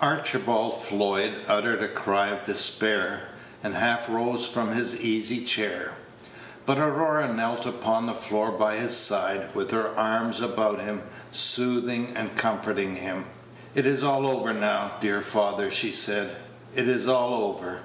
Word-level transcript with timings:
Archibald 0.00 0.78
Floyd 0.82 1.32
uttered 1.48 1.82
a 1.82 1.88
cry 1.88 2.26
of 2.26 2.44
despair, 2.44 3.22
and 3.64 3.72
half 3.74 4.06
rose 4.10 4.44
from 4.44 4.74
his 4.74 5.00
easy 5.00 5.42
chair; 5.46 5.92
but 6.66 6.76
Aurora 6.76 7.32
knelt 7.32 7.64
upon 7.64 8.04
the 8.04 8.12
ground 8.12 8.58
by 8.58 8.76
his 8.76 8.94
side, 8.94 9.48
with 9.54 9.70
her 9.70 9.88
arms 9.96 10.40
about 10.42 10.78
him, 10.80 11.04
soothing 11.32 12.12
and 12.14 12.36
comforting 12.36 12.96
him. 12.96 13.24
"It 13.74 13.86
is 13.86 14.04
all 14.04 14.26
over 14.26 14.52
now, 14.52 14.90
dear 15.00 15.22
father," 15.22 15.70
she 15.70 15.90
said; 15.90 16.36
"it 16.74 16.86
is 16.86 17.08
all 17.08 17.32
over. 17.42 17.80